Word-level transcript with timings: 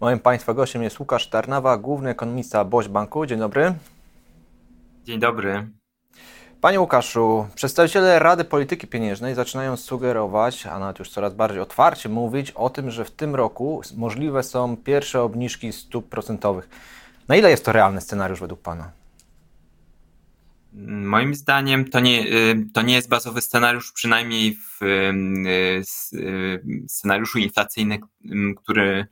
Moim 0.00 0.18
Państwa 0.18 0.54
gościem 0.54 0.82
jest 0.82 1.00
Łukasz 1.00 1.26
Tarnawa, 1.26 1.76
główny 1.76 2.10
ekonomista 2.10 2.64
Boś 2.64 2.88
Banku. 2.88 3.26
Dzień 3.26 3.38
dobry. 3.38 3.74
Dzień 5.04 5.20
dobry. 5.20 5.68
Panie 6.60 6.80
Łukaszu, 6.80 7.46
przedstawiciele 7.54 8.18
Rady 8.18 8.44
Polityki 8.44 8.86
Pieniężnej 8.86 9.34
zaczynają 9.34 9.76
sugerować, 9.76 10.66
a 10.66 10.78
nawet 10.78 10.98
już 10.98 11.10
coraz 11.10 11.34
bardziej 11.34 11.60
otwarcie 11.60 12.08
mówić 12.08 12.50
o 12.50 12.70
tym, 12.70 12.90
że 12.90 13.04
w 13.04 13.10
tym 13.10 13.34
roku 13.34 13.82
możliwe 13.96 14.42
są 14.42 14.76
pierwsze 14.76 15.22
obniżki 15.22 15.72
stóp 15.72 16.08
procentowych. 16.08 16.68
Na 17.28 17.36
ile 17.36 17.50
jest 17.50 17.64
to 17.64 17.72
realny 17.72 18.00
scenariusz 18.00 18.40
według 18.40 18.60
Pana? 18.60 18.90
Moim 20.86 21.34
zdaniem 21.34 21.90
to 21.90 22.00
nie, 22.00 22.26
y, 22.26 22.66
to 22.74 22.82
nie 22.82 22.94
jest 22.94 23.08
bazowy 23.08 23.40
scenariusz, 23.40 23.92
przynajmniej 23.92 24.56
w 24.56 24.82
y, 24.82 25.12
y, 26.14 26.86
scenariuszu 26.88 27.38
inflacyjnym, 27.38 28.00
który 28.56 29.06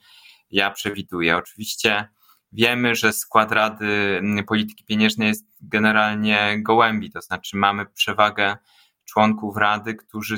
ja 0.50 0.70
przewiduję. 0.70 1.36
Oczywiście 1.36 2.08
wiemy, 2.52 2.94
że 2.94 3.12
skład 3.12 3.52
Rady 3.52 4.20
Polityki 4.46 4.84
Pieniężnej 4.84 5.28
jest 5.28 5.46
generalnie 5.60 6.56
gołębi, 6.62 7.10
to 7.10 7.20
znaczy 7.20 7.56
mamy 7.56 7.86
przewagę 7.86 8.56
członków 9.04 9.56
Rady, 9.56 9.94
którzy 9.94 10.36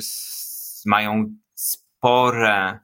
mają 0.85 1.35
spore 1.53 2.79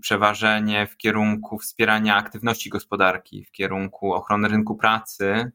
przeważenie 0.00 0.86
w 0.86 0.96
kierunku 0.96 1.58
wspierania 1.58 2.16
aktywności 2.16 2.70
gospodarki, 2.70 3.44
w 3.44 3.50
kierunku 3.50 4.12
ochrony 4.12 4.48
rynku 4.48 4.76
pracy, 4.76 5.52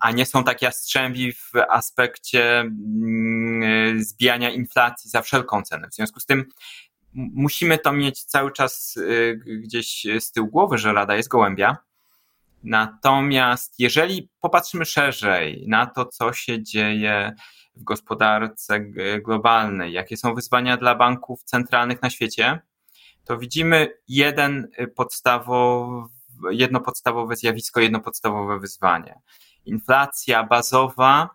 a 0.00 0.10
nie 0.10 0.26
są 0.26 0.44
tak 0.44 0.62
jastrzębi 0.62 1.32
w 1.32 1.52
aspekcie 1.68 2.70
zbijania 3.98 4.50
inflacji 4.50 5.10
za 5.10 5.22
wszelką 5.22 5.62
cenę. 5.62 5.88
W 5.88 5.94
związku 5.94 6.20
z 6.20 6.26
tym 6.26 6.44
musimy 7.14 7.78
to 7.78 7.92
mieć 7.92 8.24
cały 8.24 8.52
czas 8.52 8.96
y, 8.96 9.40
gdzieś 9.44 10.06
z 10.20 10.32
tyłu 10.32 10.48
głowy, 10.48 10.78
że 10.78 10.92
Rada 10.92 11.16
jest 11.16 11.28
gołębia. 11.28 11.76
Natomiast 12.62 13.74
jeżeli 13.78 14.30
popatrzymy 14.40 14.84
szerzej 14.84 15.64
na 15.68 15.86
to, 15.86 16.06
co 16.06 16.32
się 16.32 16.62
dzieje 16.62 17.34
w 17.76 17.84
gospodarce 17.84 18.80
globalnej, 19.24 19.92
jakie 19.92 20.16
są 20.16 20.34
wyzwania 20.34 20.76
dla 20.76 20.94
banków 20.94 21.44
centralnych 21.44 22.02
na 22.02 22.10
świecie, 22.10 22.60
to 23.24 23.38
widzimy 23.38 23.92
jeden 24.08 24.68
podstawowy, 24.96 26.08
jedno 26.50 26.80
podstawowe 26.80 27.36
zjawisko, 27.36 27.80
jedno 27.80 28.00
podstawowe 28.00 28.58
wyzwanie 28.58 29.20
inflacja 29.68 30.44
bazowa 30.44 31.30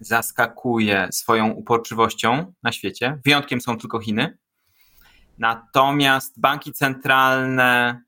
zaskakuje 0.00 1.08
swoją 1.12 1.50
uporczywością 1.50 2.52
na 2.62 2.72
świecie. 2.72 3.20
Wyjątkiem 3.24 3.60
są 3.60 3.78
tylko 3.78 4.00
Chiny. 4.00 4.38
Natomiast 5.38 6.40
banki 6.40 6.72
centralne 6.72 8.02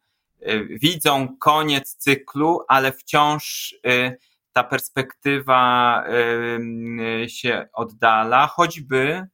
y, 0.48 0.78
widzą 0.82 1.36
koniec 1.38 1.96
cyklu, 1.96 2.60
ale 2.68 2.92
wciąż 2.92 3.74
y, 3.86 4.18
ta 4.52 4.64
perspektywa 4.64 6.04
y, 7.24 7.28
się 7.28 7.68
oddala, 7.72 8.46
choćby 8.46 9.26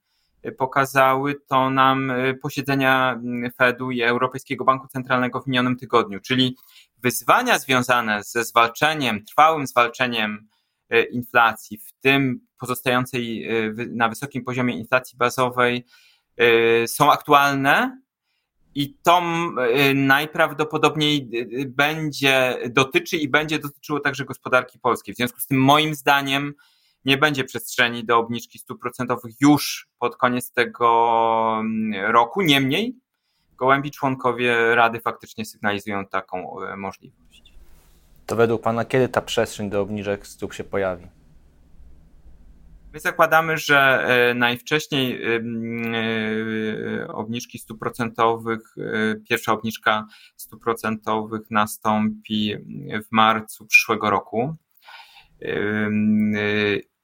pokazały 0.58 1.34
to 1.48 1.70
nam 1.70 2.12
posiedzenia 2.42 3.20
Fedu 3.56 3.90
i 3.90 4.02
Europejskiego 4.02 4.64
Banku 4.64 4.88
Centralnego 4.88 5.40
w 5.40 5.46
minionym 5.46 5.76
tygodniu, 5.76 6.20
czyli 6.20 6.56
wyzwania 6.98 7.58
związane 7.58 8.22
ze 8.22 8.44
zwalczeniem, 8.44 9.24
trwałym 9.24 9.66
zwalczeniem 9.66 10.48
inflacji, 11.10 11.78
w 11.78 11.92
tym 11.92 12.40
pozostającej 12.58 13.48
na 13.90 14.08
wysokim 14.08 14.44
poziomie 14.44 14.78
inflacji 14.78 15.18
bazowej, 15.18 15.84
są 16.86 17.12
aktualne 17.12 18.00
i 18.74 18.96
to 19.02 19.22
najprawdopodobniej 19.94 21.30
będzie 21.68 22.58
dotyczy 22.70 23.16
i 23.16 23.28
będzie 23.28 23.58
dotyczyło 23.58 24.00
także 24.00 24.24
gospodarki 24.24 24.78
polskiej. 24.78 25.14
W 25.14 25.16
związku 25.16 25.40
z 25.40 25.46
tym, 25.46 25.58
moim 25.58 25.94
zdaniem, 25.94 26.54
nie 27.04 27.18
będzie 27.18 27.44
przestrzeni 27.44 28.04
do 28.04 28.18
obniżki 28.18 28.58
stóp 28.58 28.80
procentowych 28.80 29.34
już 29.40 29.88
pod 29.98 30.16
koniec 30.16 30.52
tego 30.52 31.62
roku. 32.06 32.42
Niemniej, 32.42 32.96
gołębi 33.56 33.90
członkowie 33.90 34.74
Rady 34.74 35.00
faktycznie 35.00 35.44
sygnalizują 35.44 36.06
taką 36.06 36.56
możliwość. 36.76 37.54
To 38.26 38.36
według 38.36 38.62
Pana 38.62 38.84
kiedy 38.84 39.08
ta 39.08 39.22
przestrzeń 39.22 39.70
do 39.70 39.80
obniżek 39.80 40.26
stóp 40.26 40.54
się 40.54 40.64
pojawi? 40.64 41.06
My 42.94 43.00
zakładamy, 43.00 43.58
że 43.58 43.78
e, 43.78 44.34
najwcześniej 44.34 45.22
e, 45.24 47.08
obniżki 47.08 47.58
stóp 47.58 47.78
procentowych, 47.78 48.74
pierwsza 49.28 49.52
obniżka 49.52 50.06
stóp 50.36 50.62
procentowych 50.62 51.50
nastąpi 51.50 52.56
w 53.04 53.12
marcu 53.12 53.66
przyszłego 53.66 54.10
roku. 54.10 54.56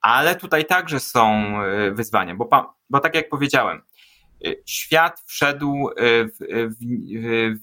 Ale 0.01 0.37
tutaj 0.37 0.65
także 0.65 1.01
są 1.01 1.55
wyzwania, 1.93 2.35
bo, 2.35 2.49
bo 2.91 3.01
tak 3.01 3.15
jak 3.15 3.29
powiedziałem, 3.29 3.83
świat 4.67 5.23
wszedł 5.27 5.89
e, 5.89 5.95
w, 6.25 6.37
w, 6.41 6.77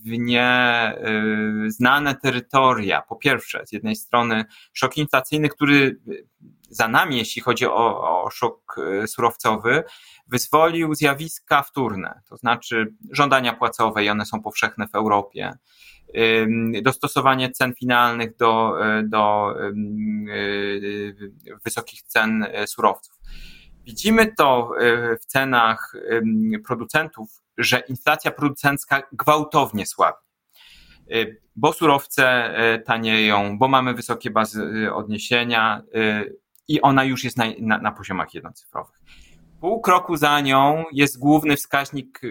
w 0.06 0.18
nieznane 0.18 2.16
terytoria. 2.16 3.02
Po 3.02 3.16
pierwsze, 3.16 3.64
z 3.66 3.72
jednej 3.72 3.96
strony 3.96 4.46
szok 4.74 4.98
inflacyjny, 4.98 5.50
który 5.50 6.00
za 6.70 6.88
nami, 6.88 7.18
jeśli 7.18 7.42
chodzi 7.42 7.66
o, 7.66 8.24
o 8.24 8.30
szok 8.30 8.76
e, 9.04 9.08
surowcowy, 9.08 9.84
wyzwolił 10.28 10.96
zjawiska 10.96 11.64
wtórne, 11.64 12.22
to 12.30 12.38
znaczy 12.38 12.94
żądania 13.12 13.54
płacowe, 13.54 14.04
i 14.04 14.10
one 14.10 14.26
są 14.26 14.42
powszechne 14.42 14.88
w 14.88 14.96
Europie, 14.96 15.54
dostosowanie 16.82 17.52
cen 17.52 17.74
finalnych 17.74 18.36
do, 18.36 18.86
e, 18.86 19.04
do 19.04 19.54
wysokich 21.66 22.02
cen 22.02 22.46
surowców. 22.66 23.18
Widzimy 23.88 24.34
to 24.38 24.72
e, 24.80 25.18
w 25.18 25.26
cenach 25.26 25.94
producentów, 26.66 27.30
że 27.58 27.80
inflacja 27.80 28.32
producencka 28.32 29.04
gwałtownie 29.12 29.86
słabi, 29.86 30.18
e, 31.12 31.26
bo 31.56 31.74
surowce 31.74 32.28
e, 32.28 32.80
tanieją, 32.80 33.58
bo 33.58 33.68
mamy 33.68 33.94
wysokie 33.94 34.32
bazy 34.32 34.94
odniesienia 34.94 35.82
i 36.68 36.82
ona 36.82 37.04
już 37.04 37.24
jest 37.24 37.38
na, 37.38 37.46
na, 37.60 37.78
na 37.78 37.92
poziomach 37.92 38.34
jednocyfrowych. 38.34 39.02
Pół 39.62 39.82
kroku 39.82 40.16
za 40.16 40.42
nią 40.42 40.84
jest 40.92 41.20
główny 41.20 41.56
wskaźnik 41.56 42.22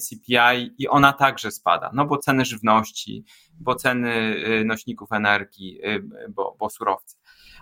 CPI 0.00 0.74
i 0.78 0.88
ona 0.88 1.12
także 1.12 1.50
spada, 1.50 1.90
no 1.94 2.06
bo 2.06 2.18
ceny 2.18 2.44
żywności, 2.44 3.24
bo 3.60 3.74
ceny 3.74 4.34
nośników 4.64 5.12
energii, 5.12 5.80
bo, 6.28 6.56
bo 6.58 6.70
surowce. 6.70 7.16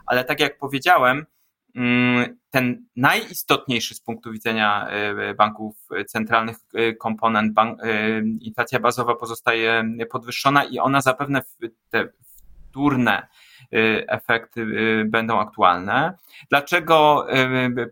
Ale 0.07 0.25
tak 0.25 0.41
jak 0.41 0.59
powiedziałem, 0.59 1.27
Mm, 1.75 2.39
ten 2.51 2.87
najistotniejszy 2.97 3.95
z 3.95 4.01
punktu 4.01 4.33
widzenia 4.33 4.89
e, 4.89 5.35
banków 5.35 5.89
centralnych 6.07 6.57
komponent, 7.01 7.53
bank, 7.53 7.81
inflacja 8.41 8.81
bazowa 8.81 9.15
pozostaje 9.15 9.85
podwyższona 10.11 10.65
i 10.65 10.79
ona 10.79 11.01
zapewne 11.01 11.43
te 11.91 12.09
wtórne 12.69 13.29
efekty 14.09 14.67
będą 15.07 15.41
aktualne. 15.41 16.19
Dlaczego 16.51 17.27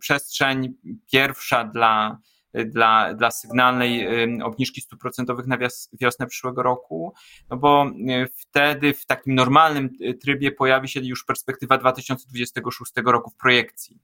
przestrzeń 0.01 0.75
pierwsza 1.11 1.65
dla 1.65 2.19
dla, 2.67 3.15
dla 3.15 3.31
sygnalnej 3.31 4.09
obniżki 4.43 4.81
stóp 4.81 5.01
procentowych 5.01 5.47
na 5.47 5.59
wiosnę 5.93 6.27
przyszłego 6.27 6.63
roku, 6.63 7.15
no 7.51 7.57
bo 7.57 7.91
wtedy 8.37 8.95
w 8.95 9.07
takim 9.07 9.35
normalnym 9.35 9.91
y, 10.01 10.15
trybie 10.15 10.53
pojawi 10.53 10.89
się 10.89 11.01
już 11.01 11.25
perspektywa 11.25 11.79
2026 11.79 12.93
roku 13.05 13.31
w 13.31 13.37
projekcji 13.37 13.99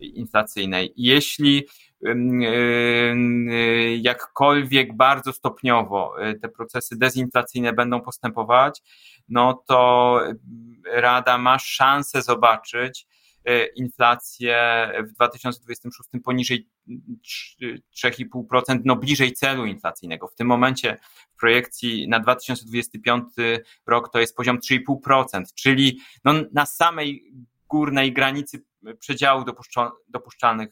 inflacyjnej. 0.00 0.92
Jeśli 0.96 1.66
jakkolwiek 3.98 4.96
bardzo 4.96 5.32
stopniowo 5.32 6.28
y, 6.28 6.34
te 6.34 6.48
procesy 6.48 6.98
dezinflacyjne 6.98 7.72
będą 7.72 8.00
postępować, 8.00 8.82
no 9.28 9.64
to 9.68 10.20
Rada 10.92 11.38
ma 11.38 11.58
szansę 11.58 12.22
zobaczyć, 12.22 13.06
inflację 13.76 14.88
w 15.08 15.12
2026 15.12 16.08
poniżej 16.24 16.68
3,5%, 18.04 18.80
no 18.84 18.96
bliżej 18.96 19.32
celu 19.32 19.66
inflacyjnego. 19.66 20.28
W 20.28 20.34
tym 20.34 20.46
momencie 20.46 20.96
w 21.36 21.40
projekcji 21.40 22.08
na 22.08 22.20
2025 22.20 23.24
rok 23.86 24.12
to 24.12 24.18
jest 24.18 24.36
poziom 24.36 24.58
3,5%, 24.58 25.44
czyli 25.54 26.00
no 26.24 26.32
na 26.52 26.66
samej 26.66 27.24
górnej 27.68 28.12
granicy 28.12 28.64
przedziału 28.98 29.44
dopuszczalnych 30.08 30.70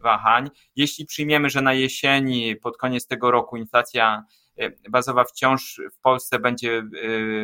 wahań. 0.00 0.50
Jeśli 0.76 1.06
przyjmiemy, 1.06 1.50
że 1.50 1.62
na 1.62 1.74
jesieni, 1.74 2.56
pod 2.56 2.76
koniec 2.76 3.06
tego 3.06 3.30
roku 3.30 3.56
inflacja 3.56 4.24
E, 4.58 4.70
bazowa 4.90 5.24
wciąż 5.24 5.80
w 5.92 5.98
Polsce 6.00 6.38
będzie 6.38 6.78
e, 6.78 6.82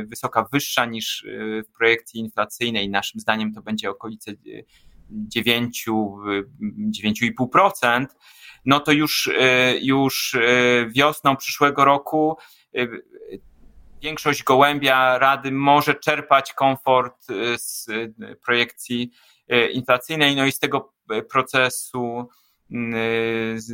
wysoka, 0.05 0.47
wyższa 0.53 0.85
niż 0.85 1.25
e, 1.25 1.29
w 1.63 1.73
projekcji 1.79 2.21
inflacyjnej. 2.21 2.91
Naszym 2.91 3.21
zdaniem 3.21 3.55
to 3.55 3.63
będzie 3.63 3.91
okolice 3.91 4.33
9, 5.11 5.85
9,5%, 5.89 8.07
no 8.65 8.81
to 8.81 8.93
już, 8.93 9.31
już 9.83 10.37
wiosną 10.89 11.37
przyszłego 11.37 11.85
roku 11.85 12.37
większość 14.03 14.43
gołębia 14.43 15.19
Rady 15.19 15.53
może 15.53 15.95
czerpać 15.95 16.53
komfort 16.53 17.27
z 17.57 17.87
projekcji 18.45 19.11
inflacyjnej, 19.73 20.37
no 20.37 20.47
i 20.47 20.53
z 20.53 20.59
tego 20.59 20.93
procesu 21.31 22.29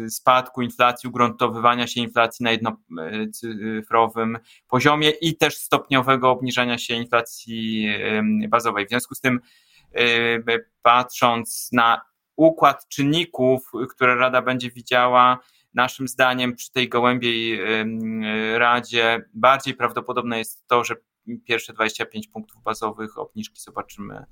spadku 0.09 0.63
inflacji, 0.63 1.09
ugruntowywania 1.09 1.87
się 1.87 2.01
inflacji 2.01 2.45
na 2.45 2.51
jednocyfrowym 2.51 4.39
poziomie 4.69 5.11
i 5.11 5.37
też 5.37 5.57
stopniowego 5.57 6.31
obniżania 6.31 6.79
się 6.79 6.95
inflacji 6.95 7.89
bazowej. 8.49 8.87
W 8.87 8.89
związku 8.89 9.15
z 9.15 9.21
tym, 9.21 9.41
patrząc 10.83 11.69
na 11.73 12.01
układ 12.37 12.89
czynników, 12.89 13.71
które 13.91 14.15
Rada 14.15 14.43
będzie 14.43 14.71
widziała, 14.71 15.39
naszym 15.75 16.09
zdaniem 16.09 16.55
przy 16.55 16.73
tej 16.73 16.89
gołębiej 16.89 17.61
Radzie 18.55 19.25
bardziej 19.35 19.75
prawdopodobne 19.75 20.39
jest 20.39 20.67
to, 20.67 20.85
że 20.85 20.97
pierwsze 21.45 21.73
25 21.73 22.29
punktów 22.29 22.63
bazowych 22.63 23.19
obniżki 23.19 23.61
zobaczymy 23.61 24.25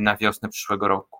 na 0.00 0.16
wiosnę 0.16 0.48
przyszłego 0.48 0.88
roku. 0.88 1.17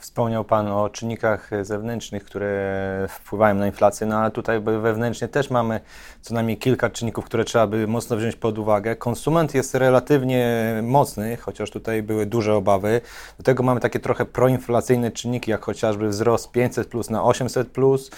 Wspomniał 0.00 0.44
Pan 0.44 0.68
o 0.68 0.88
czynnikach 0.88 1.50
zewnętrznych, 1.62 2.24
które 2.24 3.06
wpływają 3.08 3.54
na 3.54 3.66
inflację, 3.66 4.06
no 4.06 4.16
ale 4.16 4.30
tutaj 4.30 4.60
wewnętrznie 4.60 5.28
też 5.28 5.50
mamy 5.50 5.80
co 6.20 6.34
najmniej 6.34 6.58
kilka 6.58 6.90
czynników, 6.90 7.24
które 7.24 7.44
trzeba 7.44 7.66
by 7.66 7.86
mocno 7.86 8.16
wziąć 8.16 8.36
pod 8.36 8.58
uwagę. 8.58 8.96
Konsument 8.96 9.54
jest 9.54 9.74
relatywnie 9.74 10.74
mocny, 10.82 11.36
chociaż 11.36 11.70
tutaj 11.70 12.02
były 12.02 12.26
duże 12.26 12.54
obawy. 12.54 13.00
Do 13.38 13.44
tego 13.44 13.62
mamy 13.62 13.80
takie 13.80 14.00
trochę 14.00 14.24
proinflacyjne 14.24 15.10
czynniki, 15.10 15.50
jak 15.50 15.64
chociażby 15.64 16.08
wzrost 16.08 16.52
500 16.52 16.88
plus 16.88 17.10
na 17.10 17.24
800 17.24 17.68
plus, 17.68 18.10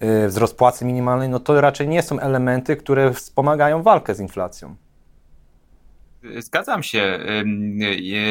yy, 0.00 0.28
wzrost 0.28 0.56
płacy 0.56 0.84
minimalnej. 0.84 1.28
No 1.28 1.40
to 1.40 1.60
raczej 1.60 1.88
nie 1.88 2.02
są 2.02 2.20
elementy, 2.20 2.76
które 2.76 3.14
wspomagają 3.14 3.82
walkę 3.82 4.14
z 4.14 4.20
inflacją. 4.20 4.87
Zgadzam 6.36 6.82
się, 6.82 7.18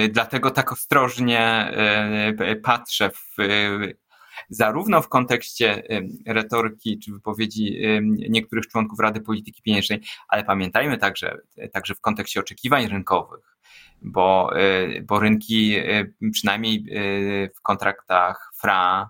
dlatego 0.09 0.51
tak 0.51 0.71
ostrożnie 0.71 1.71
patrzę 2.63 3.09
w, 3.09 3.35
zarówno 4.49 5.01
w 5.01 5.09
kontekście 5.09 5.83
retoryki 6.25 6.99
czy 6.99 7.11
wypowiedzi 7.11 7.81
niektórych 8.29 8.67
członków 8.67 8.99
Rady 8.99 9.21
Polityki 9.21 9.61
Pieniężnej, 9.61 10.01
ale 10.27 10.43
pamiętajmy 10.43 10.97
także, 10.97 11.37
także 11.73 11.95
w 11.95 12.01
kontekście 12.01 12.39
oczekiwań 12.39 12.87
rynkowych, 12.87 13.57
bo, 14.01 14.51
bo 15.03 15.19
rynki 15.19 15.75
przynajmniej 16.31 16.85
w 17.55 17.61
kontraktach 17.61 18.51
FRA 18.55 19.09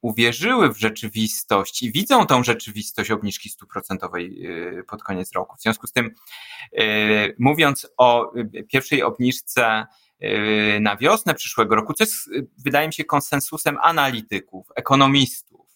uwierzyły 0.00 0.74
w 0.74 0.78
rzeczywistość 0.78 1.82
i 1.82 1.92
widzą 1.92 2.26
tą 2.26 2.44
rzeczywistość 2.44 3.10
obniżki 3.10 3.48
stuprocentowej 3.48 4.46
y, 4.78 4.84
pod 4.84 5.02
koniec 5.02 5.32
roku. 5.32 5.56
W 5.56 5.62
związku 5.62 5.86
z 5.86 5.92
tym, 5.92 6.14
y, 6.80 7.36
mówiąc 7.38 7.88
o 7.96 8.36
y, 8.36 8.64
pierwszej 8.64 9.02
obniżce 9.02 9.86
na 10.80 10.96
wiosnę 10.96 11.34
przyszłego 11.34 11.74
roku, 11.74 11.94
co 11.94 12.04
jest, 12.04 12.30
wydaje 12.64 12.86
mi 12.86 12.92
się, 12.92 13.04
konsensusem 13.04 13.78
analityków, 13.82 14.66
ekonomistów, 14.76 15.66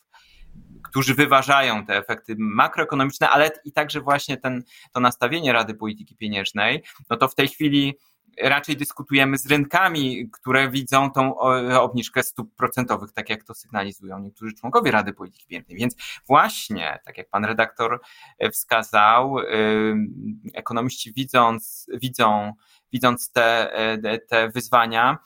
którzy 0.82 1.14
wyważają 1.14 1.86
te 1.86 1.96
efekty 1.96 2.34
makroekonomiczne, 2.38 3.30
ale 3.30 3.50
i 3.64 3.72
także 3.72 4.00
właśnie 4.00 4.36
ten, 4.36 4.62
to 4.92 5.00
nastawienie 5.00 5.52
Rady 5.52 5.74
Polityki 5.74 6.16
Pieniężnej, 6.16 6.82
no 7.10 7.16
to 7.16 7.28
w 7.28 7.34
tej 7.34 7.48
chwili 7.48 7.94
raczej 8.40 8.76
dyskutujemy 8.76 9.38
z 9.38 9.46
rynkami, 9.46 10.30
które 10.30 10.70
widzą 10.70 11.10
tą 11.10 11.38
obniżkę 11.80 12.22
stóp 12.22 12.54
procentowych, 12.56 13.12
tak 13.12 13.30
jak 13.30 13.44
to 13.44 13.54
sygnalizują 13.54 14.18
niektórzy 14.18 14.54
członkowie 14.54 14.90
Rady 14.90 15.12
Polityki 15.12 15.46
Pieniężnej. 15.46 15.76
Więc 15.78 15.96
właśnie, 16.26 16.98
tak 17.04 17.18
jak 17.18 17.30
pan 17.30 17.44
redaktor 17.44 18.00
e, 18.38 18.50
wskazał, 18.50 19.38
e, 19.38 19.44
ekonomiści 20.54 21.12
widząc, 21.12 21.86
widzą, 22.02 22.52
widząc 22.92 23.32
te, 23.32 23.72
e, 23.74 24.18
te 24.18 24.48
wyzwania, 24.48 25.18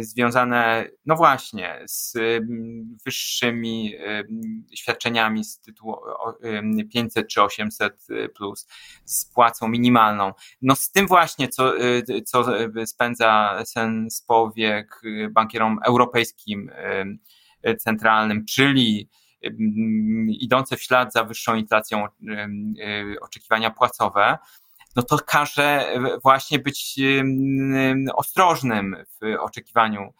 związane, 0.00 0.88
no 1.06 1.16
właśnie, 1.16 1.82
z 1.86 2.16
mm, 2.16 2.96
wyższymi 3.04 3.94
y, 3.94 4.28
świadczeniami 4.76 5.44
z 5.44 5.60
tytułu 5.60 5.96
500 6.92 7.28
czy 7.28 7.42
800 7.42 8.06
y, 8.10 8.28
plus, 8.28 8.66
z 9.04 9.24
płacą 9.24 9.68
minimalną. 9.68 10.32
No 10.62 10.76
z 10.76 10.90
tym 10.90 11.06
właśnie, 11.06 11.48
co, 11.48 11.72
co 12.26 12.44
spędza 12.86 13.62
sen 13.64 14.10
z 14.10 14.22
powiek 14.22 15.02
bankierom 15.30 15.78
europejskim 15.84 16.70
centralnym, 17.78 18.44
czyli 18.44 19.08
idące 20.40 20.76
w 20.76 20.82
ślad 20.82 21.12
za 21.12 21.24
wyższą 21.24 21.54
inflacją 21.54 22.06
oczekiwania 23.20 23.70
płacowe, 23.70 24.38
no 24.98 25.02
to 25.02 25.18
każe 25.18 25.94
właśnie 26.22 26.58
być 26.58 26.96
ostrożnym 28.14 28.96
w 29.20 29.40
oczekiwaniu 29.40 30.14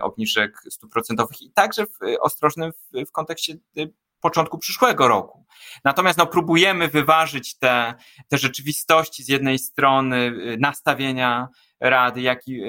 obniżek 0.00 0.62
stóp 0.70 0.92
procentowych 0.92 1.42
i 1.42 1.52
także 1.52 1.84
ostrożnym 2.20 2.72
w, 2.72 3.08
w 3.08 3.12
kontekście 3.12 3.54
y, 3.78 3.92
początku 4.20 4.58
przyszłego 4.58 5.08
roku. 5.08 5.46
Natomiast 5.84 6.18
no, 6.18 6.26
próbujemy 6.26 6.88
wyważyć 6.88 7.58
te, 7.58 7.94
te 8.28 8.38
rzeczywistości 8.38 9.22
z 9.22 9.28
jednej 9.28 9.58
strony 9.58 10.16
y, 10.16 10.56
nastawienia 10.60 11.48
Rady, 11.80 12.20
jak 12.20 12.48
i 12.48 12.62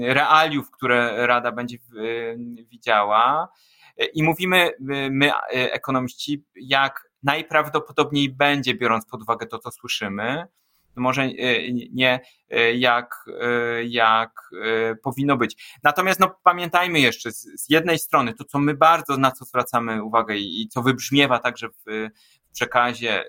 realiów, 0.00 0.70
które 0.70 1.26
Rada 1.26 1.52
będzie 1.52 1.78
widziała. 2.70 3.48
I 4.14 4.22
mówimy 4.22 4.70
my, 5.10 5.30
ekonomiści, 5.52 6.44
jak 6.56 7.10
najprawdopodobniej 7.22 8.30
będzie, 8.30 8.74
biorąc 8.74 9.06
pod 9.06 9.22
uwagę 9.22 9.46
to, 9.46 9.58
co 9.58 9.70
słyszymy, 9.70 10.46
może 10.98 11.22
e, 11.22 11.72
nie 11.72 12.20
e, 12.50 12.74
jak, 12.74 13.24
e, 13.40 13.84
jak 13.84 14.30
powinno 15.02 15.36
być. 15.36 15.78
Natomiast 15.82 16.20
no, 16.20 16.34
pamiętajmy 16.44 17.00
jeszcze, 17.00 17.32
z, 17.32 17.62
z 17.62 17.70
jednej 17.70 17.98
strony 17.98 18.34
to, 18.34 18.44
co 18.44 18.58
my 18.58 18.74
bardzo 18.74 19.16
na 19.16 19.30
co 19.30 19.44
zwracamy 19.44 20.02
uwagę 20.02 20.36
i, 20.36 20.62
i 20.62 20.68
co 20.68 20.82
wybrzmiewa 20.82 21.38
także 21.38 21.68
w, 21.68 22.08
przekazie 22.58 23.24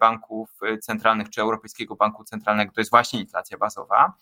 banków 0.00 0.50
centralnych 0.80 1.30
czy 1.30 1.40
Europejskiego 1.40 1.96
Banku 1.96 2.24
Centralnego 2.24 2.72
to 2.72 2.80
jest 2.80 2.90
właśnie 2.90 3.20
inflacja 3.20 3.58
bazowa, 3.58 4.12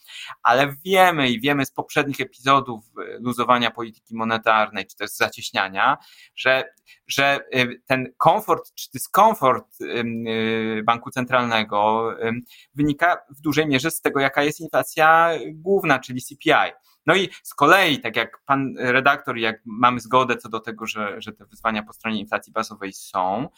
ale 0.42 0.75
wiemy 0.84 1.28
i 1.28 1.40
wiemy 1.40 1.66
z 1.66 1.72
poprzednich 1.72 2.20
epizodów 2.20 2.84
luzowania 3.19 3.70
polityki 3.70 4.14
monetarnej 4.14 4.87
czy 4.87 4.96
też 4.96 5.10
zacieśniania, 5.10 5.98
że, 6.37 6.64
że 7.06 7.40
ten 7.87 8.12
komfort 8.16 8.75
czy 8.75 8.90
dyskomfort 8.94 9.78
banku 10.84 11.10
centralnego 11.10 12.10
wynika 12.75 13.16
w 13.31 13.41
dużej 13.41 13.67
mierze 13.67 13.91
z 13.91 14.00
tego, 14.00 14.20
jaka 14.20 14.43
jest 14.43 14.60
inflacja 14.60 15.31
główna, 15.53 15.98
czyli 15.98 16.22
CPI. 16.22 16.72
No 17.06 17.15
i 17.15 17.29
z 17.43 17.55
kolei, 17.55 18.00
tak 18.00 18.17
jak 18.17 18.41
pan 18.46 18.74
redaktor, 18.79 19.38
jak 19.38 19.60
mamy 19.65 20.00
zgodę 20.00 20.36
co 20.36 20.48
do 20.48 20.60
tego, 20.60 20.86
że, 20.86 21.20
że 21.20 21.32
te 21.32 21.46
wyzwania 21.46 21.82
po 21.82 21.93
stronie 21.93 22.20
inflacji 22.20 22.53
bazowej 22.53 22.93
są, 22.93 23.48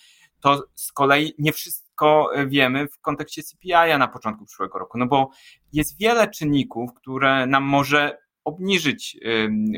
to 0.43 0.65
z 0.75 0.93
kolei 0.93 1.35
nie 1.39 1.53
wszystko 1.53 2.31
wiemy 2.47 2.89
w 2.89 3.01
kontekście 3.01 3.43
CPI 3.43 3.99
na 3.99 4.09
początku 4.09 4.45
przyszłego 4.45 4.79
roku, 4.79 4.99
no 4.99 5.07
bo 5.07 5.31
jest 5.73 5.99
wiele 5.99 6.31
czynników, 6.31 6.95
które 6.95 7.47
nam 7.47 7.65
może 7.65 8.19
obniżyć 8.45 9.21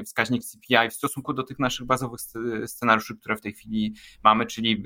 wskaźnik 0.06 0.42
CPI 0.44 0.90
w 0.90 0.94
stosunku 0.94 1.32
do 1.32 1.42
tych 1.42 1.58
naszych 1.58 1.86
bazowych 1.86 2.20
scenariuszy, 2.66 3.16
które 3.16 3.36
w 3.36 3.40
tej 3.40 3.52
chwili 3.52 3.94
mamy, 4.22 4.46
czyli 4.46 4.84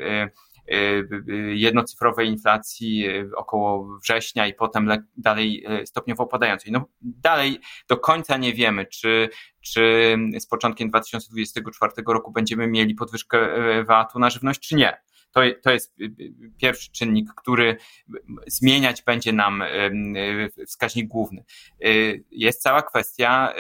jednocyfrowej 1.55 2.29
inflacji 2.29 3.07
około 3.37 3.99
września 3.99 4.47
i 4.47 4.55
potem 4.55 4.91
dalej 5.17 5.67
stopniowo 5.85 6.23
opadającej. 6.25 6.73
No 6.73 6.89
dalej 7.01 7.61
do 7.89 7.97
końca 7.97 8.37
nie 8.37 8.55
wiemy, 8.55 8.87
czy, 8.87 9.29
czy 9.61 10.17
z 10.39 10.47
początkiem 10.47 10.89
2024 10.89 11.93
roku 12.09 12.33
będziemy 12.33 12.67
mieli 12.67 12.95
podwyżkę 12.95 13.39
VAT-u 13.85 14.19
na 14.19 14.31
żywność, 14.31 14.61
czy 14.61 14.77
nie. 14.77 15.09
To, 15.39 15.43
to 15.63 15.71
jest 15.71 16.01
y, 16.01 16.05
y, 16.05 16.33
pierwszy 16.59 16.93
czynnik, 16.93 17.35
który 17.35 17.77
zmieniać 18.47 19.03
będzie 19.03 19.33
nam 19.33 19.63
y, 19.63 20.51
wskaźnik 20.67 21.09
główny. 21.09 21.45
Jest 22.31 22.63
cała 22.63 22.83
kwestia 22.83 23.55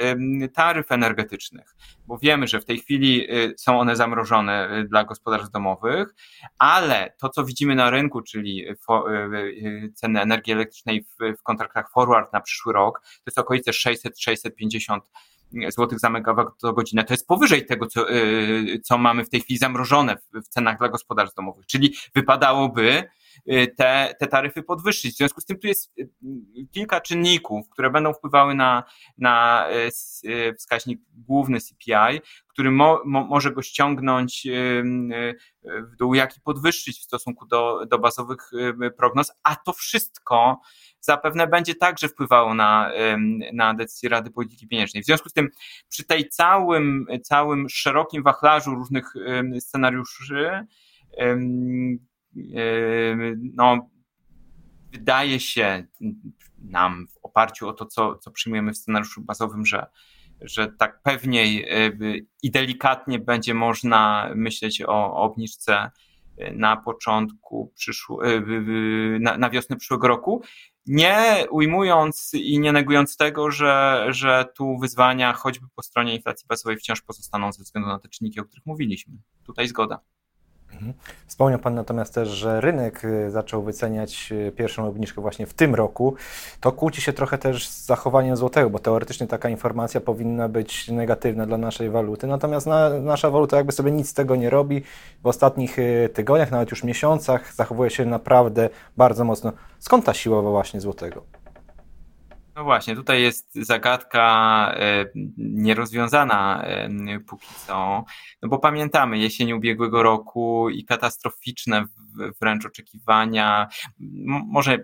taryf 0.54 0.92
energetycznych, 0.92 1.76
bo 2.06 2.18
wiemy, 2.18 2.47
że 2.47 2.61
w 2.61 2.64
tej 2.64 2.78
chwili 2.78 3.26
są 3.56 3.80
one 3.80 3.97
zamrożone 3.97 4.85
dla 4.88 5.04
gospodarstw 5.04 5.52
domowych, 5.52 6.14
ale 6.58 7.12
to, 7.18 7.28
co 7.28 7.44
widzimy 7.44 7.75
na 7.75 7.90
rynku, 7.90 8.23
czyli 8.23 8.66
ceny 9.94 10.20
energii 10.20 10.52
elektrycznej 10.52 11.04
w, 11.38 11.42
kontraktach 11.42 11.90
forward 11.92 12.32
na 12.32 12.40
przyszły 12.40 12.73
rok, 12.73 13.00
to 13.00 13.23
jest 13.26 13.38
okolice 13.38 13.70
600-650 13.70 15.00
złotych 15.69 16.00
za 16.00 16.11
megawattogodzinę. 16.11 17.05
To 17.05 17.14
jest 17.14 17.26
powyżej 17.26 17.67
tego, 17.67 17.87
co, 17.87 18.11
y, 18.12 18.81
co 18.85 18.99
mamy 18.99 19.25
w 19.25 19.31
tej 19.31 19.40
chwili 19.40 19.59
zamrożone 19.59 20.17
w 20.45 20.49
cenach 20.49 20.78
dla 20.78 20.88
gospodarstw 20.88 21.37
domowych. 21.37 21.67
Czyli 21.67 21.95
wypadałoby 22.14 23.05
te, 23.76 24.14
te 24.21 24.26
taryfy 24.26 24.62
podwyższyć. 24.62 25.14
W 25.14 25.17
związku 25.17 25.40
z 25.40 25.45
tym 25.45 25.59
tu 25.59 25.67
jest 25.67 25.95
kilka 26.73 27.00
czynników, 27.00 27.69
które 27.71 27.90
będą 27.90 28.12
wpływały 28.12 28.55
na, 28.55 28.85
na 29.19 29.67
wskaźnik 30.59 31.00
główny 31.12 31.61
CPI, 31.61 32.21
który 32.49 32.71
mo, 32.71 33.02
mo, 33.05 33.25
może 33.25 33.52
go 33.52 33.62
ściągnąć 33.62 34.47
w 35.64 35.97
dół, 35.99 36.14
jak 36.14 36.37
i 36.37 36.40
podwyższyć 36.40 37.00
w 37.00 37.05
stosunku 37.05 37.47
do, 37.47 37.87
do 37.87 37.99
bazowych 37.99 38.50
prognoz, 38.97 39.33
a 39.43 39.57
to 39.57 39.73
wszystko 39.73 40.61
zapewne 41.00 41.47
będzie 41.47 41.75
także 41.75 42.09
wpływało 42.09 42.55
na, 42.55 42.90
na 43.52 43.75
decyzję 43.75 44.09
Rady 44.09 44.31
Polityki 44.31 44.69
Pieniężnej. 44.69 45.02
W 45.02 45.07
związku 45.07 45.28
z 45.28 45.33
tym 45.33 45.49
przy 45.88 46.05
tej 46.05 46.28
całym, 46.28 47.07
całym 47.23 47.69
szerokim 47.69 48.23
wachlarzu 48.23 48.75
różnych 48.75 49.12
scenariuszy 49.61 50.67
no, 53.55 53.90
wydaje 54.93 55.40
się 55.40 55.87
nam 56.59 57.07
w 57.07 57.19
oparciu 57.23 57.69
o 57.69 57.73
to, 57.73 57.87
co, 57.87 58.19
co 58.19 58.31
przyjmujemy 58.31 58.73
w 58.73 58.76
scenariuszu 58.76 59.23
bazowym, 59.23 59.67
że, 59.67 59.87
że 60.40 60.73
tak 60.78 61.02
pewniej 61.02 61.69
i 62.43 62.50
delikatnie 62.50 63.19
będzie 63.19 63.55
można 63.55 64.31
myśleć 64.35 64.83
o 64.83 65.17
obniżce 65.17 65.90
na 66.52 66.76
początku 66.76 67.73
przyszło, 67.76 68.21
na, 69.21 69.38
na 69.38 69.50
wiosnę 69.50 69.76
przyszłego 69.76 70.09
roku 70.09 70.43
nie 70.88 71.47
ujmując 71.50 72.30
i 72.35 72.61
nie 72.61 72.73
negując 72.73 73.16
tego, 73.16 73.50
że, 73.50 74.07
że 74.09 74.47
tu 74.54 74.78
wyzwania 74.78 75.33
choćby 75.33 75.66
po 75.75 75.83
stronie 75.83 76.16
inflacji 76.16 76.47
bazowej 76.49 76.76
wciąż 76.76 77.02
pozostaną 77.02 77.52
ze 77.52 77.62
względu 77.62 77.88
na 77.88 77.99
te 77.99 78.09
czynniki, 78.09 78.40
o 78.40 78.45
których 78.45 78.66
mówiliśmy. 78.66 79.14
Tutaj 79.45 79.68
zgoda. 79.68 80.00
Mhm. 80.72 80.92
Wspomniał 81.26 81.58
Pan 81.58 81.75
natomiast 81.75 82.14
też, 82.14 82.28
że 82.28 82.60
rynek 82.60 83.04
y, 83.04 83.30
zaczął 83.30 83.62
wyceniać 83.62 84.32
y, 84.32 84.52
pierwszą 84.52 84.88
obniżkę 84.88 85.20
właśnie 85.20 85.46
w 85.46 85.54
tym 85.54 85.75
roku. 85.75 86.14
To 86.60 86.72
kłóci 86.72 87.02
się 87.02 87.12
trochę 87.12 87.38
też 87.38 87.68
z 87.68 87.87
zachowaniem 87.87 88.37
złotego, 88.37 88.70
bo 88.70 88.78
teoretycznie 88.78 89.26
taka 89.26 89.48
informacja 89.48 90.00
powinna 90.00 90.48
być 90.48 90.88
negatywna 90.88 91.46
dla 91.46 91.58
naszej 91.58 91.90
waluty, 91.90 92.26
natomiast 92.26 92.66
na, 92.66 92.90
nasza 92.90 93.30
waluta 93.30 93.56
jakby 93.56 93.72
sobie 93.72 93.90
nic 93.90 94.08
z 94.08 94.14
tego 94.14 94.37
nie 94.37 94.50
robi. 94.50 94.82
W 95.22 95.26
ostatnich 95.26 95.78
y, 95.78 96.08
tygodniach, 96.14 96.50
nawet 96.50 96.70
już 96.70 96.84
miesiącach 96.84 97.54
zachowuje 97.54 97.90
się 97.90 98.06
naprawdę 98.06 98.68
bardzo 98.96 99.25
mocno. 99.25 99.52
Skąd 99.78 100.04
ta 100.04 100.14
siła 100.14 100.42
właśnie 100.42 100.80
złotego? 100.80 101.22
No 102.59 102.65
właśnie, 102.65 102.95
tutaj 102.95 103.23
jest 103.23 103.55
zagadka 103.55 104.73
e, 104.77 105.07
nierozwiązana 105.37 106.62
e, 106.65 107.21
póki 107.21 107.47
co, 107.67 108.05
no 108.43 108.49
bo 108.49 108.59
pamiętamy 108.59 109.19
jesień 109.19 109.53
ubiegłego 109.53 110.03
roku 110.03 110.71
i 110.71 110.85
katastroficzne 110.85 111.85
wręcz 112.41 112.67
oczekiwania, 112.67 113.69
może 114.47 114.79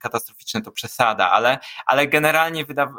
katastroficzne 0.00 0.62
to 0.62 0.72
przesada, 0.72 1.30
ale, 1.30 1.58
ale 1.86 2.06
generalnie 2.08 2.64
wyda, 2.64 2.94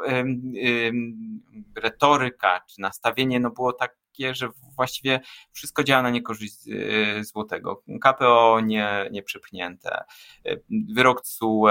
retoryka 1.76 2.60
czy 2.70 2.80
nastawienie 2.80 3.40
no 3.40 3.50
było 3.50 3.72
tak 3.72 4.03
takie, 4.14 4.34
że 4.34 4.48
właściwie 4.76 5.20
wszystko 5.52 5.84
działa 5.84 6.02
na 6.02 6.10
niekorzyść 6.10 6.68
y, 6.68 7.24
złotego. 7.24 7.82
KPO 8.00 8.60
nie, 8.60 9.08
nie 9.10 9.22
przepchnięte, 9.22 10.04
y, 10.46 10.62
wyrok 10.94 11.22
CUE 11.22 11.70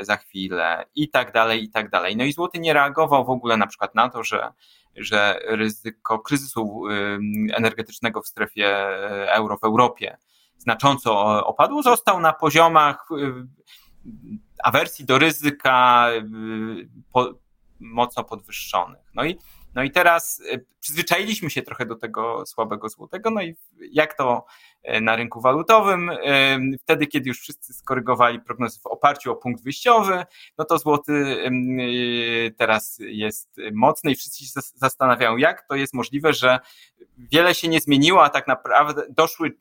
za 0.00 0.16
chwilę 0.16 0.84
i 0.94 1.08
tak 1.08 1.32
dalej, 1.32 1.64
i 1.64 1.70
tak 1.70 1.90
dalej. 1.90 2.16
No 2.16 2.24
i 2.24 2.32
złoty 2.32 2.58
nie 2.58 2.72
reagował 2.72 3.24
w 3.24 3.30
ogóle 3.30 3.56
na 3.56 3.66
przykład 3.66 3.94
na 3.94 4.08
to, 4.08 4.24
że 4.24 4.52
że 4.96 5.40
ryzyko 5.46 6.18
kryzysu 6.18 6.86
y, 6.88 7.18
energetycznego 7.54 8.22
w 8.22 8.26
strefie 8.26 8.68
euro 9.28 9.56
w 9.56 9.64
Europie 9.64 10.16
znacząco 10.58 11.46
opadło, 11.46 11.82
został 11.82 12.20
na 12.20 12.32
poziomach 12.32 13.08
awersji 14.64 15.04
do 15.04 15.18
ryzyka 15.18 16.08
mocno 17.80 18.24
podwyższonych. 18.24 19.06
No 19.14 19.24
i 19.24 19.38
no 19.74 19.82
i 19.82 19.90
teraz 19.90 20.42
e, 20.52 20.58
przyzwyczailiśmy 20.80 21.50
się 21.50 21.62
trochę 21.62 21.86
do 21.86 21.96
tego 21.96 22.46
słabego 22.46 22.88
złotego, 22.88 23.30
no 23.30 23.42
i 23.42 23.56
jak 23.92 24.14
to 24.14 24.44
na 25.00 25.16
rynku 25.16 25.40
walutowym, 25.40 26.10
e, 26.10 26.58
wtedy 26.80 27.06
kiedy 27.06 27.28
już 27.28 27.40
wszyscy 27.40 27.72
skorygowali 27.72 28.40
prognozy 28.40 28.80
w 28.80 28.86
oparciu 28.86 29.32
o 29.32 29.36
punkt 29.36 29.62
wyjściowy, 29.62 30.24
no 30.58 30.64
to 30.64 30.78
złoty 30.78 31.36
teraz 32.56 32.98
jest 33.00 33.56
mocny 33.72 34.10
i 34.10 34.16
wszyscy 34.16 34.44
się 34.44 34.60
zastanawiają, 34.74 35.36
jak 35.36 35.66
to 35.68 35.74
jest 35.74 35.94
możliwe, 35.94 36.32
że 36.32 36.58
wiele 37.18 37.54
się 37.54 37.68
nie 37.68 37.80
zmieniło, 37.80 38.24
a 38.24 38.30
tak 38.30 38.46
naprawdę 38.46 39.02
doszły, 39.10 39.52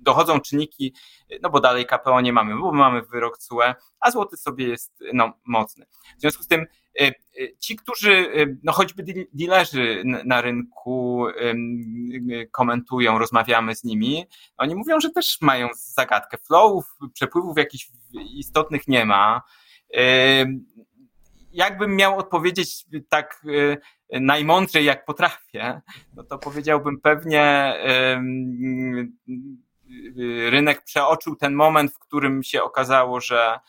dochodzą 0.00 0.40
czynniki, 0.40 0.94
no 1.42 1.50
bo 1.50 1.60
dalej 1.60 1.86
KPO 1.86 2.20
nie 2.20 2.32
mamy, 2.32 2.56
bo 2.56 2.72
mamy 2.72 3.02
wyrok 3.02 3.38
CUE, 3.38 3.74
a 4.00 4.10
złoty 4.10 4.36
sobie 4.36 4.68
jest 4.68 5.04
no, 5.12 5.32
mocny. 5.44 5.86
W 6.18 6.20
związku 6.20 6.42
z 6.42 6.48
tym 6.48 6.66
E, 6.98 7.06
e, 7.06 7.12
ci, 7.58 7.76
którzy, 7.76 8.12
e, 8.12 8.46
no 8.62 8.72
choćby 8.72 9.04
dealerzy 9.32 10.02
na 10.24 10.40
rynku 10.40 11.26
komentują, 12.50 13.18
rozmawiamy 13.18 13.76
z 13.76 13.84
nimi, 13.84 14.26
oni 14.60 14.74
mówią, 14.74 15.00
że 15.00 15.10
też 15.10 15.40
mają 15.40 15.68
zagadkę 15.74 16.38
flowów, 16.38 16.96
przepływów 17.14 17.58
jakichś 17.58 17.90
istotnych 18.34 18.88
nie 18.88 19.04
ma. 19.04 19.42
Jakbym 21.52 21.96
miał 21.96 22.18
odpowiedzieć 22.18 22.86
tak 23.08 23.46
najmądrzej 24.10 24.84
jak 24.84 25.04
potrafię, 25.04 25.80
no 26.16 26.24
to 26.24 26.38
powiedziałbym 26.38 27.00
pewnie 27.00 27.74
rynek 30.50 30.84
przeoczył 30.84 31.36
ten 31.36 31.54
moment, 31.54 31.92
w 31.92 31.98
którym 31.98 32.42
się 32.42 32.62
okazało, 32.62 33.20
że 33.20 33.60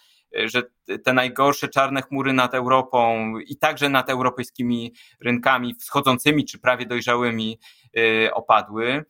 że 0.46 0.64
te 1.04 1.14
najgorsze 1.14 1.68
czarne 1.68 2.02
chmury 2.02 2.34
nad 2.34 2.54
Europą 2.54 3.34
i 3.40 3.58
także 3.58 3.90
nad 3.90 4.10
europejskimi 4.10 4.94
rynkami 5.22 5.76
wschodzącymi 5.76 6.46
czy 6.46 6.60
prawie 6.60 6.86
dojrzałymi 6.86 7.60
y, 7.98 8.34
opadły. 8.34 9.06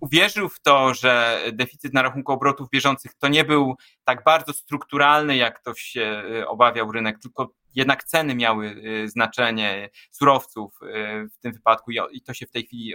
Uwierzył 0.00 0.48
w 0.48 0.60
to, 0.60 0.94
że 0.94 1.42
deficyt 1.52 1.94
na 1.94 2.02
rachunku 2.02 2.32
obrotów 2.32 2.70
bieżących 2.70 3.14
to 3.14 3.28
nie 3.28 3.44
był 3.44 3.76
tak 4.04 4.24
bardzo 4.24 4.52
strukturalny, 4.52 5.36
jak 5.36 5.62
to 5.62 5.74
się 5.74 6.22
y, 6.40 6.48
obawiał 6.48 6.92
rynek, 6.92 7.18
tylko 7.18 7.52
jednak 7.74 8.04
ceny 8.04 8.34
miały 8.34 8.66
y, 8.66 9.08
znaczenie 9.08 9.90
surowców 10.10 10.78
w 11.32 11.38
tym 11.40 11.52
wypadku 11.52 11.90
i 12.12 12.22
to 12.22 12.34
się 12.34 12.46
w 12.46 12.50
tej 12.50 12.66
chwili 12.66 12.94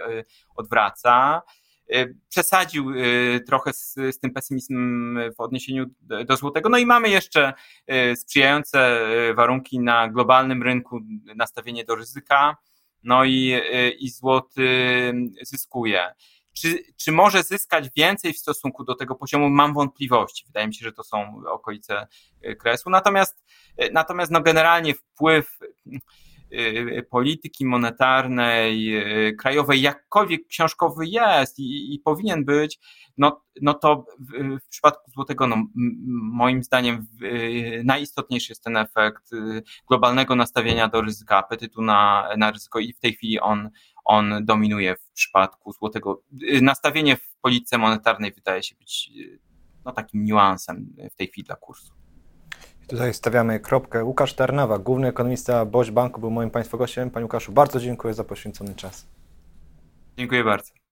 odwraca. 0.56 1.42
Y, 1.94 2.16
przesadził 2.30 2.92
y, 2.92 3.44
trochę 3.48 3.74
z, 3.74 3.94
z, 3.94 4.20
tym 4.20 4.34
pesymizmem 4.34 5.20
w 5.38 5.40
odniesieniu 5.40 5.86
do 6.26 6.38
złotego. 6.38 6.70
No 6.70 6.78
i 6.78 6.86
mamy 6.86 7.10
jeszcze 7.10 7.54
y, 8.12 8.16
sprzyjające 8.16 9.00
warunki 9.36 9.80
na 9.80 10.10
globalnym 10.10 10.64
rynku, 10.64 11.00
nastawienie 11.36 11.84
do 11.84 11.96
ryzyka, 11.96 12.58
no 13.04 13.26
i, 13.26 13.62
i 14.00 14.10
złoty 14.10 15.14
zyskuje. 15.42 16.14
Czy, 16.58 16.80
czy 16.98 17.12
może 17.12 17.44
zyskać 17.44 17.90
więcej 17.98 18.34
w 18.34 18.38
stosunku 18.38 18.84
do 18.84 18.96
tego 18.96 19.16
poziomu? 19.16 19.50
Mam 19.50 19.74
wątpliwości. 19.74 20.46
Wydaje 20.46 20.68
mi 20.68 20.76
się, 20.76 20.86
że 20.86 20.92
to 20.92 21.04
są 21.04 21.42
okolice 21.48 22.08
kresu. 22.60 22.90
Natomiast, 22.90 23.44
natomiast 23.92 24.32
no 24.32 24.42
generalnie 24.42 24.94
wpływ 24.94 25.60
Y, 26.54 27.08
polityki 27.10 27.66
monetarnej 27.66 28.98
y, 29.28 29.36
krajowej, 29.36 29.82
jakkolwiek 29.82 30.48
książkowy 30.48 31.06
jest 31.08 31.60
i, 31.60 31.94
i 31.94 32.00
powinien 32.00 32.46
być, 32.46 32.80
no, 33.18 33.42
no 33.62 33.74
to 33.74 34.06
w, 34.20 34.60
w 34.66 34.68
przypadku 34.70 35.12
złotego, 35.12 35.48
no, 35.48 35.68
moim 36.34 36.64
zdaniem 36.64 37.08
najistotniejszy 37.84 38.52
jest 38.52 38.64
ten 38.64 38.78
efekt 38.78 39.34
y, 39.34 39.64
globalnego 39.88 40.36
nastawienia 40.36 40.88
do 40.88 41.02
ryzyka, 41.02 41.38
apetytu 41.38 41.82
na, 41.82 42.30
na 42.38 42.52
ryzyko 42.52 42.80
i 42.80 42.94
w 42.94 43.00
tej 43.00 43.14
chwili 43.14 43.40
on, 43.40 43.70
on 44.06 44.46
dominuje 44.46 44.96
w 44.96 45.12
przypadku 45.12 45.72
złotego. 45.72 46.24
Nastawienie 46.62 47.18
w 47.18 47.36
polityce 47.42 47.78
monetarnej 47.78 48.32
wydaje 48.32 48.64
się 48.64 48.76
być 48.76 49.12
no, 49.86 49.92
takim 49.92 50.26
niuansem 50.26 50.96
w 51.12 51.16
tej 51.16 51.28
chwili 51.28 51.46
dla 51.46 51.56
kursu. 51.56 51.94
Tutaj 52.88 53.14
stawiamy 53.14 53.60
kropkę. 53.60 54.04
Łukasz 54.04 54.34
Tarnawa, 54.34 54.80
główny 54.80 55.08
ekonomista 55.08 55.66
Boś 55.66 55.92
Banku, 55.92 56.22
był 56.22 56.32
moim 56.32 56.52
Państwa 56.52 56.78
gościem. 56.78 57.12
Panie 57.12 57.26
Łukaszu, 57.26 57.52
bardzo 57.52 57.80
dziękuję 57.80 58.14
za 58.14 58.24
poświęcony 58.24 58.76
czas. 58.76 59.08
Dziękuję 60.18 60.44
bardzo. 60.44 60.85